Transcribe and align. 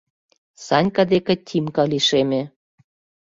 Санька 0.65 1.03
деке 1.11 1.33
Тимка 1.47 1.83
лишеме. 1.91 2.41